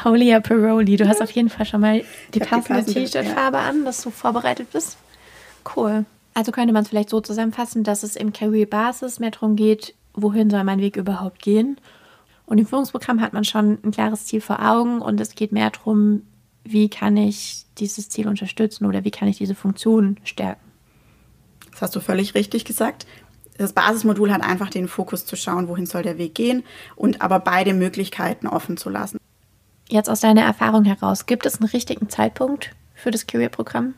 Holy 0.03 0.39
Paroli, 0.39 0.95
du 0.95 1.07
hast 1.07 1.21
auf 1.21 1.31
jeden 1.31 1.49
Fall 1.49 1.65
schon 1.65 1.81
mal 1.81 2.03
die 2.33 2.39
passende 2.39 2.85
T-Shirt-Farbe 2.85 3.57
ja. 3.57 3.69
an, 3.69 3.85
dass 3.85 4.01
du 4.01 4.09
vorbereitet 4.09 4.71
bist. 4.71 4.97
Cool. 5.75 6.05
Also 6.33 6.51
könnte 6.51 6.73
man 6.73 6.83
es 6.83 6.89
vielleicht 6.89 7.09
so 7.09 7.21
zusammenfassen, 7.21 7.83
dass 7.83 8.03
es 8.03 8.15
im 8.15 8.31
Career 8.31 8.65
Basis 8.65 9.19
mehr 9.19 9.31
darum 9.31 9.55
geht, 9.55 9.95
wohin 10.13 10.49
soll 10.49 10.63
mein 10.63 10.79
Weg 10.79 10.95
überhaupt 10.95 11.41
gehen. 11.41 11.77
Und 12.45 12.57
im 12.57 12.65
Führungsprogramm 12.65 13.21
hat 13.21 13.33
man 13.33 13.43
schon 13.43 13.77
ein 13.83 13.91
klares 13.91 14.25
Ziel 14.25 14.41
vor 14.41 14.59
Augen 14.65 15.01
und 15.01 15.19
es 15.19 15.35
geht 15.35 15.51
mehr 15.51 15.69
darum, 15.69 16.23
wie 16.63 16.89
kann 16.89 17.17
ich 17.17 17.65
dieses 17.77 18.09
Ziel 18.09 18.27
unterstützen 18.27 18.85
oder 18.85 19.03
wie 19.03 19.11
kann 19.11 19.27
ich 19.27 19.37
diese 19.37 19.55
Funktion 19.55 20.17
stärken. 20.23 20.61
Das 21.71 21.81
hast 21.81 21.95
du 21.95 21.99
völlig 21.99 22.35
richtig 22.35 22.65
gesagt. 22.65 23.05
Das 23.59 23.73
Basismodul 23.73 24.31
hat 24.31 24.41
einfach 24.41 24.69
den 24.69 24.87
Fokus 24.87 25.25
zu 25.25 25.35
schauen, 25.35 25.67
wohin 25.67 25.85
soll 25.85 26.01
der 26.01 26.17
Weg 26.17 26.33
gehen 26.33 26.63
und 26.95 27.21
aber 27.21 27.41
beide 27.41 27.73
Möglichkeiten 27.73 28.47
offen 28.47 28.77
zu 28.77 28.89
lassen. 28.89 29.19
Jetzt 29.89 30.09
aus 30.09 30.21
deiner 30.21 30.43
Erfahrung 30.43 30.85
heraus, 30.85 31.25
gibt 31.25 31.45
es 31.45 31.59
einen 31.59 31.69
richtigen 31.69 32.07
Zeitpunkt 32.07 32.71
für 32.95 33.11
das 33.11 33.27
Career-Programm? 33.27 33.95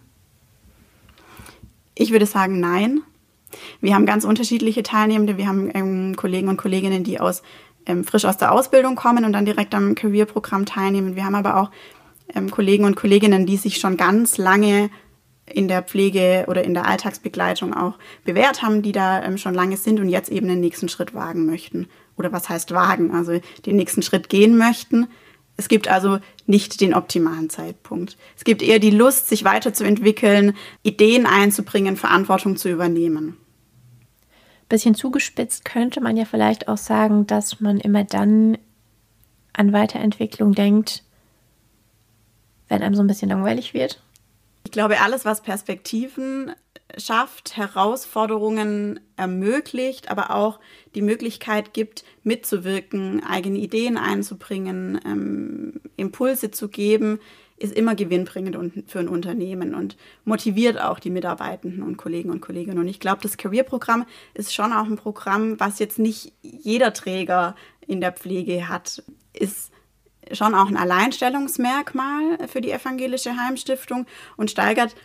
Ich 1.94 2.12
würde 2.12 2.26
sagen, 2.26 2.60
nein. 2.60 3.02
Wir 3.82 3.94
haben 3.94 4.08
ganz 4.08 4.26
unterschiedliche 4.26 4.82
Teilnehmende. 4.82 5.38
Wir 5.38 5.48
haben 5.48 5.70
ähm, 5.76 6.16
Kollegen 6.16 6.48
und 6.48 6.58
Kolleginnen, 6.58 7.04
die 7.04 7.20
aus, 7.20 7.44
ähm, 7.86 8.04
frisch 8.04 8.26
aus 8.26 8.38
der 8.38 8.54
Ausbildung 8.54 8.96
kommen 8.96 9.26
und 9.26 9.34
dann 9.34 9.46
direkt 9.46 9.76
am 9.76 9.94
Career-Programm 9.94 10.66
teilnehmen. 10.66 11.16
Wir 11.16 11.26
haben 11.26 11.36
aber 11.36 11.58
auch 11.58 11.70
ähm, 12.34 12.50
Kollegen 12.50 12.86
und 12.86 12.96
Kolleginnen, 12.96 13.46
die 13.46 13.58
sich 13.58 13.78
schon 13.78 13.96
ganz 13.96 14.40
lange 14.40 14.90
in 15.54 15.68
der 15.68 15.84
Pflege 15.84 16.46
oder 16.48 16.64
in 16.64 16.74
der 16.74 16.88
Alltagsbegleitung 16.88 17.74
auch 17.74 17.98
bewährt 18.24 18.62
haben, 18.62 18.82
die 18.82 18.92
da 18.92 19.24
ähm, 19.24 19.38
schon 19.38 19.54
lange 19.54 19.78
sind 19.78 20.00
und 20.00 20.10
jetzt 20.10 20.30
eben 20.30 20.48
den 20.48 20.60
nächsten 20.60 20.90
Schritt 20.90 21.14
wagen 21.14 21.46
möchten. 21.46 21.88
Oder 22.18 22.32
was 22.32 22.50
heißt 22.50 22.72
wagen? 22.72 23.12
Also 23.12 23.40
den 23.66 23.76
nächsten 23.76 24.02
Schritt 24.02 24.30
gehen 24.30 24.58
möchten. 24.58 25.08
Es 25.58 25.68
gibt 25.68 25.88
also 25.88 26.20
nicht 26.46 26.82
den 26.82 26.94
optimalen 26.94 27.50
Zeitpunkt. 27.50 28.18
Es 28.36 28.44
gibt 28.44 28.62
eher 28.62 28.80
die 28.80 28.90
Lust, 28.90 29.28
sich 29.30 29.44
weiterzuentwickeln, 29.44 30.56
Ideen 30.82 31.26
einzubringen, 31.26 31.98
Verantwortung 31.98 32.56
zu 32.56 32.70
übernehmen. 32.70 33.38
Bisschen 34.70 34.96
zugespitzt 34.96 35.66
könnte 35.66 36.02
man 36.02 36.16
ja 36.16 36.26
vielleicht 36.26 36.68
auch 36.68 36.78
sagen, 36.78 37.28
dass 37.28 37.60
man 37.60 37.80
immer 37.80 38.06
dann 38.06 38.58
an 39.54 39.74
Weiterentwicklung 39.74 40.54
denkt, 40.54 41.04
wenn 42.70 42.82
einem 42.82 42.96
so 42.96 43.04
ein 43.04 43.08
bisschen 43.08 43.30
langweilig 43.30 43.74
wird 43.74 44.02
ich 44.64 44.72
glaube, 44.72 45.02
alles, 45.02 45.26
was 45.26 45.42
Perspektiven 45.42 46.52
schafft, 46.98 47.58
Herausforderungen 47.58 49.00
ermöglicht, 49.16 50.12
aber 50.12 50.32
auch 50.32 50.60
die 50.96 51.02
Möglichkeit 51.02 51.74
gibt, 51.74 52.04
mitzuwirken, 52.24 53.24
eigene 53.24 53.60
Ideen 53.60 53.98
einzubringen, 53.98 55.00
ähm, 55.06 55.82
Impulse 55.96 56.52
zu 56.52 56.68
geben, 56.68 57.20
ist 57.58 57.74
immer 57.74 57.96
gewinnbringend 57.96 58.58
für 58.88 59.00
ein 59.00 59.08
Unternehmen 59.08 59.76
und 59.76 59.96
motiviert 60.26 60.82
auch 60.82 61.00
die 61.00 61.12
Mitarbeitenden 61.12 61.84
und 61.84 61.98
Kollegen 61.98 62.32
und 62.32 62.42
Kolleginnen. 62.42 62.80
Und 62.80 62.88
ich 62.88 63.00
glaube, 63.00 63.22
das 63.22 63.38
Career-Programm 63.38 64.06
ist 64.34 64.54
schon 64.54 64.74
auch 64.74 64.86
ein 64.86 64.96
Programm, 64.96 65.60
was 65.60 65.78
jetzt 65.78 66.00
nicht 66.00 66.34
jeder 66.42 66.92
Träger 66.92 67.56
in 67.86 68.02
der 68.02 68.14
Pflege 68.14 68.68
hat, 68.68 69.04
ist 69.34 69.71
schon 70.34 70.56
auch 70.56 70.68
ein 70.68 70.78
Alleinstellungsmerkmal 70.78 72.48
für 72.48 72.62
die 72.62 72.72
evangelische 72.72 73.36
Heimstiftung 73.38 74.06
und 74.38 74.52
steigert 74.52 74.96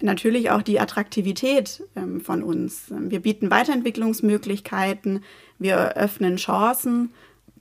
natürlich 0.00 0.50
auch 0.50 0.62
die 0.62 0.80
Attraktivität 0.80 1.82
ähm, 1.96 2.20
von 2.20 2.42
uns. 2.42 2.86
Wir 2.90 3.20
bieten 3.20 3.50
Weiterentwicklungsmöglichkeiten, 3.50 5.22
wir 5.58 5.74
eröffnen 5.74 6.36
Chancen 6.36 7.12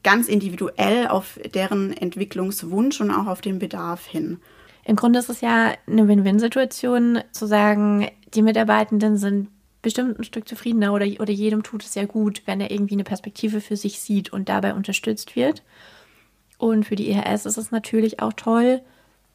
ganz 0.03 0.27
individuell 0.27 1.07
auf 1.07 1.39
deren 1.53 1.93
Entwicklungswunsch 1.93 2.99
und 3.01 3.11
auch 3.11 3.27
auf 3.27 3.41
den 3.41 3.59
Bedarf 3.59 4.05
hin. 4.05 4.39
Im 4.85 4.97
Grunde 4.97 5.19
ist 5.19 5.29
es 5.29 5.41
ja 5.41 5.73
eine 5.87 6.07
Win-Win-Situation 6.07 7.19
zu 7.31 7.45
sagen, 7.45 8.09
die 8.33 8.41
Mitarbeitenden 8.41 9.17
sind 9.17 9.47
bestimmt 9.81 10.19
ein 10.19 10.23
Stück 10.23 10.47
zufriedener 10.47 10.93
oder, 10.93 11.05
oder 11.19 11.31
jedem 11.31 11.63
tut 11.63 11.83
es 11.83 11.95
ja 11.95 12.05
gut, 12.05 12.41
wenn 12.45 12.59
er 12.59 12.71
irgendwie 12.71 12.95
eine 12.95 13.03
Perspektive 13.03 13.61
für 13.61 13.77
sich 13.77 13.99
sieht 13.99 14.33
und 14.33 14.49
dabei 14.49 14.73
unterstützt 14.73 15.35
wird. 15.35 15.63
Und 16.63 16.85
für 16.85 16.95
die 16.95 17.09
EHS 17.09 17.45
ist 17.45 17.57
es 17.57 17.71
natürlich 17.71 18.21
auch 18.21 18.31
toll, 18.31 18.79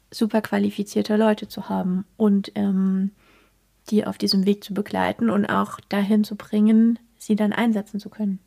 super 0.09 0.41
qualifizierte 0.41 1.15
Leute 1.15 1.47
zu 1.47 1.69
haben 1.69 2.05
und 2.17 2.51
ähm, 2.55 3.11
die 3.91 4.07
auf 4.07 4.17
diesem 4.17 4.47
Weg 4.47 4.63
zu 4.63 4.73
begleiten 4.73 5.29
und 5.29 5.45
auch 5.45 5.79
dahin 5.89 6.23
zu 6.23 6.35
bringen, 6.35 6.97
sie 7.19 7.35
dann 7.35 7.53
einsetzen 7.53 7.99
zu 7.99 8.09
können. 8.09 8.39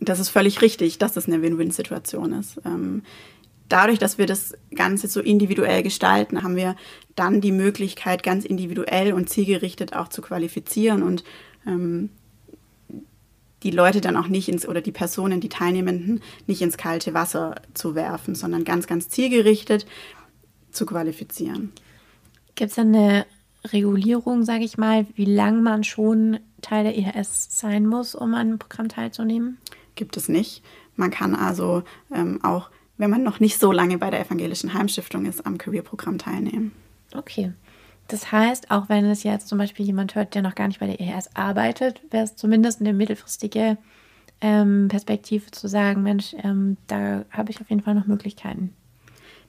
Das 0.00 0.20
ist 0.20 0.30
völlig 0.30 0.62
richtig, 0.62 0.96
dass 0.96 1.18
es 1.18 1.26
eine 1.26 1.42
Win-Win-Situation 1.42 2.32
ist. 2.32 2.58
Ähm, 2.64 3.02
dadurch, 3.68 3.98
dass 3.98 4.16
wir 4.16 4.24
das 4.24 4.54
Ganze 4.74 5.06
so 5.08 5.20
individuell 5.20 5.82
gestalten, 5.82 6.42
haben 6.42 6.56
wir 6.56 6.76
dann 7.14 7.42
die 7.42 7.52
Möglichkeit, 7.52 8.22
ganz 8.22 8.46
individuell 8.46 9.12
und 9.12 9.28
zielgerichtet 9.28 9.92
auch 9.92 10.08
zu 10.08 10.22
qualifizieren 10.22 11.02
und 11.02 11.24
ähm, 11.66 12.08
die 13.62 13.70
Leute 13.70 14.00
dann 14.00 14.16
auch 14.16 14.28
nicht 14.28 14.48
ins 14.48 14.66
oder 14.66 14.80
die 14.80 14.92
Personen, 14.92 15.40
die 15.40 15.48
Teilnehmenden 15.48 16.22
nicht 16.46 16.62
ins 16.62 16.76
kalte 16.76 17.14
Wasser 17.14 17.56
zu 17.74 17.94
werfen, 17.94 18.34
sondern 18.34 18.64
ganz, 18.64 18.86
ganz 18.86 19.08
zielgerichtet 19.08 19.86
zu 20.70 20.86
qualifizieren. 20.86 21.72
Gibt 22.54 22.72
es 22.72 22.78
eine 22.78 23.26
Regulierung, 23.64 24.44
sage 24.44 24.64
ich 24.64 24.78
mal, 24.78 25.06
wie 25.14 25.24
lange 25.24 25.60
man 25.60 25.84
schon 25.84 26.38
Teil 26.62 26.84
der 26.84 26.96
EHS 26.96 27.48
sein 27.50 27.86
muss, 27.86 28.14
um 28.14 28.34
an 28.34 28.48
einem 28.48 28.58
Programm 28.58 28.88
teilzunehmen? 28.88 29.58
Gibt 29.94 30.16
es 30.16 30.28
nicht. 30.28 30.62
Man 30.96 31.10
kann 31.10 31.34
also 31.34 31.82
ähm, 32.12 32.42
auch, 32.44 32.70
wenn 32.96 33.10
man 33.10 33.22
noch 33.22 33.40
nicht 33.40 33.58
so 33.58 33.72
lange 33.72 33.98
bei 33.98 34.10
der 34.10 34.20
Evangelischen 34.20 34.74
Heimstiftung 34.74 35.26
ist, 35.26 35.46
am 35.46 35.58
Career-Programm 35.58 36.18
teilnehmen. 36.18 36.72
Okay. 37.14 37.52
Das 38.08 38.32
heißt, 38.32 38.70
auch 38.70 38.88
wenn 38.88 39.04
es 39.04 39.22
jetzt 39.22 39.48
zum 39.48 39.58
Beispiel 39.58 39.84
jemand 39.84 40.14
hört, 40.14 40.34
der 40.34 40.42
noch 40.42 40.54
gar 40.54 40.66
nicht 40.66 40.80
bei 40.80 40.86
der 40.86 41.00
EHS 41.00 41.30
arbeitet, 41.34 42.00
wäre 42.10 42.24
es 42.24 42.36
zumindest 42.36 42.80
eine 42.80 42.94
mittelfristige 42.94 43.76
ähm, 44.40 44.88
Perspektive 44.88 45.50
zu 45.50 45.68
sagen, 45.68 46.02
Mensch, 46.02 46.34
ähm, 46.42 46.78
da 46.86 47.24
habe 47.30 47.50
ich 47.50 47.60
auf 47.60 47.68
jeden 47.68 47.82
Fall 47.82 47.94
noch 47.94 48.06
Möglichkeiten. 48.06 48.72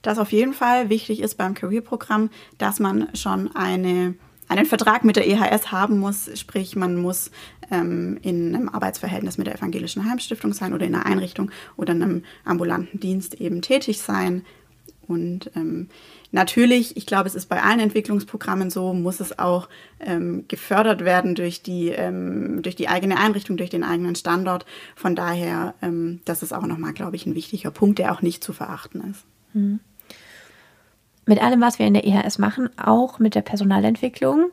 Das 0.02 0.18
auf 0.18 0.32
jeden 0.32 0.52
Fall 0.52 0.90
wichtig 0.90 1.20
ist 1.20 1.36
beim 1.36 1.54
Career-Programm, 1.54 2.30
dass 2.58 2.80
man 2.80 3.08
schon 3.14 3.54
eine, 3.54 4.14
einen 4.48 4.66
Vertrag 4.66 5.04
mit 5.04 5.16
der 5.16 5.26
EHS 5.26 5.72
haben 5.72 5.98
muss, 5.98 6.30
sprich 6.38 6.76
man 6.76 6.96
muss 6.96 7.30
ähm, 7.70 8.18
in 8.22 8.54
einem 8.54 8.68
Arbeitsverhältnis 8.68 9.38
mit 9.38 9.46
der 9.46 9.56
Evangelischen 9.56 10.04
Heimstiftung 10.08 10.52
sein 10.52 10.74
oder 10.74 10.86
in 10.86 10.94
einer 10.94 11.06
Einrichtung 11.06 11.50
oder 11.76 11.92
einem 11.92 12.24
ambulanten 12.44 13.00
Dienst 13.00 13.34
eben 13.34 13.62
tätig 13.62 14.00
sein. 14.00 14.44
Und 15.10 15.50
ähm, 15.56 15.88
Natürlich, 16.32 16.96
ich 16.96 17.06
glaube, 17.06 17.26
es 17.26 17.34
ist 17.34 17.46
bei 17.46 17.60
allen 17.60 17.80
Entwicklungsprogrammen 17.80 18.70
so, 18.70 18.92
muss 18.92 19.18
es 19.18 19.38
auch 19.40 19.68
ähm, 19.98 20.44
gefördert 20.46 21.04
werden 21.04 21.34
durch 21.34 21.62
die, 21.62 21.88
ähm, 21.88 22.62
durch 22.62 22.76
die 22.76 22.88
eigene 22.88 23.18
Einrichtung, 23.18 23.56
durch 23.56 23.70
den 23.70 23.82
eigenen 23.82 24.14
Standort. 24.14 24.64
Von 24.94 25.16
daher, 25.16 25.74
ähm, 25.82 26.20
das 26.24 26.44
ist 26.44 26.52
auch 26.52 26.66
nochmal, 26.66 26.92
glaube 26.92 27.16
ich, 27.16 27.26
ein 27.26 27.34
wichtiger 27.34 27.72
Punkt, 27.72 27.98
der 27.98 28.12
auch 28.12 28.22
nicht 28.22 28.44
zu 28.44 28.52
verachten 28.52 29.02
ist. 29.10 29.24
Mhm. 29.52 29.80
mit 31.26 31.42
allem, 31.42 31.60
was 31.60 31.80
wir 31.80 31.86
in 31.86 31.94
der 31.94 32.06
EHS 32.06 32.38
machen, 32.38 32.70
auch 32.78 33.18
mit 33.18 33.34
der 33.34 33.42
Personalentwicklung, 33.42 34.50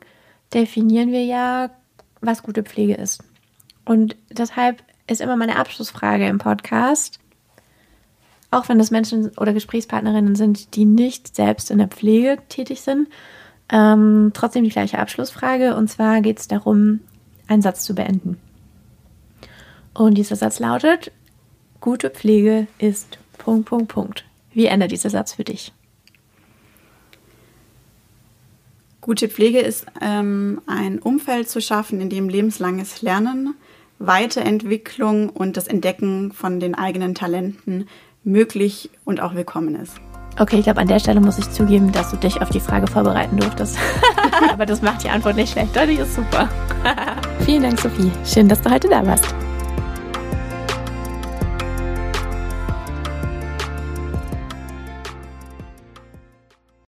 definieren 0.55 1.11
wir 1.11 1.23
ja, 1.23 1.69
was 2.19 2.41
gute 2.41 2.63
Pflege 2.63 2.95
ist. 2.95 3.23
Und 3.85 4.15
deshalb 4.31 4.83
ist 5.05 5.21
immer 5.21 5.35
meine 5.35 5.57
Abschlussfrage 5.57 6.27
im 6.27 6.39
Podcast, 6.39 7.19
auch 8.51 8.69
wenn 8.69 8.77
das 8.77 8.91
Menschen 8.91 9.31
oder 9.37 9.53
Gesprächspartnerinnen 9.53 10.35
sind, 10.35 10.75
die 10.75 10.85
nicht 10.85 11.35
selbst 11.35 11.69
in 11.69 11.79
der 11.79 11.87
Pflege 11.87 12.37
tätig 12.49 12.81
sind, 12.81 13.07
ähm, 13.69 14.31
trotzdem 14.33 14.63
die 14.63 14.69
gleiche 14.69 14.99
Abschlussfrage. 14.99 15.75
Und 15.75 15.89
zwar 15.89 16.21
geht 16.21 16.39
es 16.39 16.47
darum, 16.47 17.01
einen 17.47 17.61
Satz 17.61 17.83
zu 17.83 17.93
beenden. 17.95 18.37
Und 19.93 20.17
dieser 20.17 20.35
Satz 20.35 20.59
lautet, 20.59 21.11
gute 21.81 22.09
Pflege 22.09 22.67
ist 22.77 23.17
Punkt, 23.37 23.67
Punkt, 23.67 23.87
Punkt. 23.89 24.25
Wie 24.53 24.65
ändert 24.65 24.91
dieser 24.91 25.09
Satz 25.09 25.33
für 25.33 25.43
dich? 25.43 25.73
Gute 29.01 29.29
Pflege 29.29 29.59
ist 29.59 29.85
ähm, 30.01 30.61
ein 30.67 30.99
Umfeld 30.99 31.49
zu 31.49 31.61
schaffen, 31.61 32.01
in 32.01 32.09
dem 32.09 32.27
lebenslanges 32.27 33.01
Lernen, 33.01 33.55
Weiterentwicklung 33.99 35.29
und 35.29 35.57
das 35.57 35.67
Entdecken 35.67 36.31
von 36.31 36.59
den 36.59 36.75
eigenen 36.75 37.15
Talenten 37.15 37.87
möglich 38.27 38.89
und 39.05 39.21
auch 39.21 39.33
willkommen 39.33 39.75
ist. 39.75 39.93
Okay, 40.39 40.57
ich 40.57 40.65
glaube, 40.65 40.81
an 40.81 40.87
der 40.87 40.99
Stelle 40.99 41.19
muss 41.19 41.39
ich 41.39 41.49
zugeben, 41.49 41.91
dass 41.91 42.11
du 42.11 42.17
dich 42.17 42.39
auf 42.41 42.49
die 42.49 42.59
Frage 42.59 42.85
vorbereiten 42.85 43.37
durftest. 43.37 43.77
Aber 44.51 44.67
das 44.67 44.83
macht 44.83 45.03
die 45.03 45.09
Antwort 45.09 45.35
nicht 45.35 45.51
schlecht. 45.51 45.75
Die 45.75 45.93
ist 45.93 46.13
super. 46.13 46.47
Vielen 47.39 47.63
Dank, 47.63 47.79
Sophie. 47.79 48.11
Schön, 48.23 48.47
dass 48.47 48.61
du 48.61 48.69
heute 48.69 48.87
da 48.87 49.03
warst. 49.03 49.33